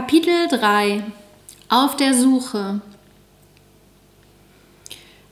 [0.00, 1.04] Kapitel 3
[1.68, 2.80] Auf der Suche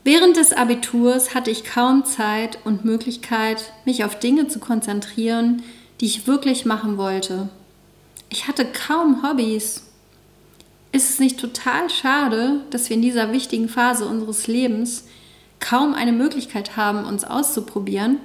[0.04, 5.62] Während des Abiturs hatte ich kaum Zeit und Möglichkeit, mich auf Dinge zu konzentrieren,
[6.02, 7.48] die ich wirklich machen wollte.
[8.28, 9.84] Ich hatte kaum Hobbys.
[10.92, 15.04] Ist es nicht total schade, dass wir in dieser wichtigen Phase unseres Lebens
[15.60, 18.18] kaum eine Möglichkeit haben, uns auszuprobieren?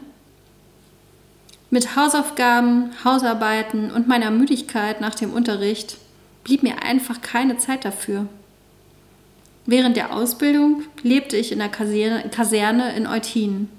[1.69, 5.99] Mit Hausaufgaben, Hausarbeiten und meiner Müdigkeit nach dem Unterricht
[6.43, 8.27] blieb mir einfach keine Zeit dafür.
[9.65, 13.69] Während der Ausbildung lebte ich in der Kaserne in Eutin.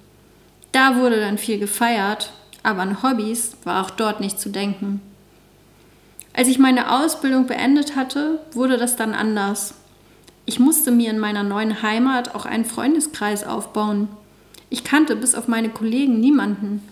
[0.72, 2.32] Da wurde dann viel gefeiert,
[2.62, 5.00] aber an Hobbys war auch dort nicht zu denken.
[6.32, 9.74] Als ich meine Ausbildung beendet hatte, wurde das dann anders.
[10.46, 14.08] Ich musste mir in meiner neuen Heimat auch einen Freundeskreis aufbauen.
[14.68, 16.82] Ich kannte bis auf meine Kollegen niemanden.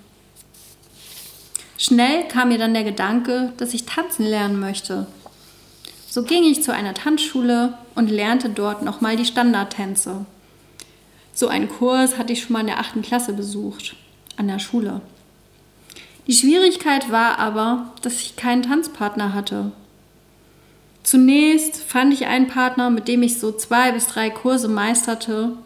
[1.76, 5.06] Schnell kam mir dann der Gedanke, dass ich tanzen lernen möchte.
[6.12, 10.26] So ging ich zu einer Tanzschule und lernte dort nochmal die Standardtänze.
[11.32, 13.96] So einen Kurs hatte ich schon mal in der achten Klasse besucht,
[14.36, 15.00] an der Schule.
[16.26, 19.72] Die Schwierigkeit war aber, dass ich keinen Tanzpartner hatte.
[21.02, 25.56] Zunächst fand ich einen Partner, mit dem ich so zwei bis drei Kurse meisterte,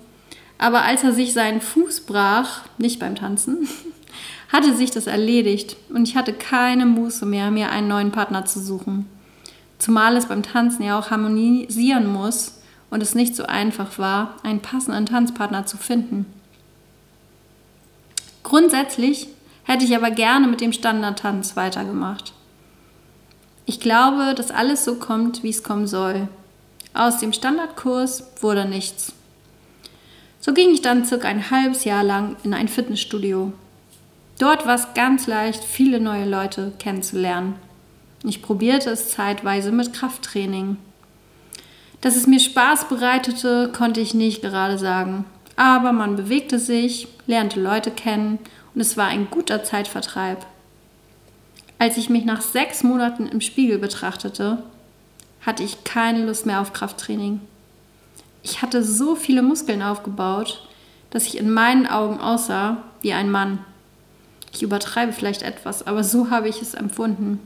[0.59, 3.69] aber als er sich seinen Fuß brach, nicht beim Tanzen,
[4.53, 8.61] hatte sich das erledigt und ich hatte keine Muße mehr, mir einen neuen Partner zu
[8.61, 9.07] suchen.
[9.79, 12.61] Zumal es beim Tanzen ja auch harmonisieren muss
[12.91, 16.27] und es nicht so einfach war, einen passenden Tanzpartner zu finden.
[18.43, 19.29] Grundsätzlich
[19.65, 22.33] hätte ich aber gerne mit dem Standardtanz weitergemacht.
[23.65, 26.29] Ich glaube, dass alles so kommt, wie es kommen soll.
[26.95, 29.13] Aus dem Standardkurs wurde nichts.
[30.41, 33.53] So ging ich dann circa ein halbes Jahr lang in ein Fitnessstudio.
[34.39, 37.57] Dort war es ganz leicht, viele neue Leute kennenzulernen.
[38.29, 40.79] Ich probierte es zeitweise mit Krafttraining.
[42.01, 45.25] Dass es mir Spaß bereitete, konnte ich nicht gerade sagen.
[45.55, 48.41] Aber man bewegte sich, lernte Leute kennen
[48.75, 50.45] und es war ein guter Zeitvertreib.
[51.79, 54.65] Als ich mich nach sechs Monaten im Spiegel betrachtete,
[55.43, 57.41] hatte ich keine Lust mehr auf Krafttraining.
[58.43, 60.67] Ich hatte so viele Muskeln aufgebaut,
[61.11, 63.61] dass ich in meinen Augen aussah wie ein Mann.
[64.53, 67.39] Ich übertreibe vielleicht etwas, aber so habe ich es empfunden.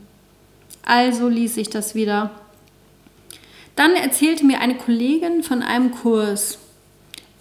[0.84, 2.30] Also ließ ich das wieder.
[3.76, 6.58] Dann erzählte mir eine Kollegin von einem Kurs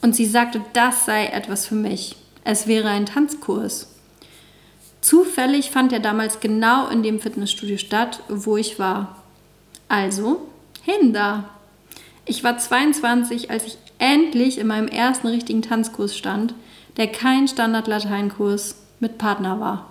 [0.01, 2.15] und sie sagte, das sei etwas für mich.
[2.43, 3.93] Es wäre ein Tanzkurs.
[5.01, 9.17] Zufällig fand er damals genau in dem Fitnessstudio statt, wo ich war.
[9.87, 10.47] Also,
[10.83, 11.49] hin da.
[12.25, 16.53] Ich war 22, als ich endlich in meinem ersten richtigen Tanzkurs stand,
[16.97, 19.85] der kein Standard-Lateinkurs mit Partner war.